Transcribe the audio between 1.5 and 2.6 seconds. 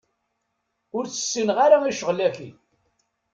ara i ccɣel-aki.